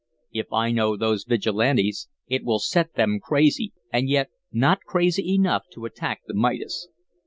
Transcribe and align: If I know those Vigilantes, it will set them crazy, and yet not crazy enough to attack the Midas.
If 0.31 0.51
I 0.51 0.71
know 0.71 0.97
those 0.97 1.25
Vigilantes, 1.25 2.09
it 2.25 2.43
will 2.43 2.57
set 2.57 2.95
them 2.95 3.19
crazy, 3.21 3.71
and 3.93 4.09
yet 4.09 4.31
not 4.51 4.81
crazy 4.81 5.31
enough 5.35 5.65
to 5.73 5.85
attack 5.85 6.21
the 6.25 6.33
Midas. 6.33 6.87